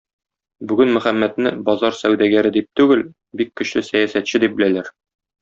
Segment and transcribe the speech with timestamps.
[0.69, 3.05] Бүген Мөхәммәдне базар сәүдәгәре дип түгел,
[3.43, 4.93] бик көчле сәясәтче дип беләләр.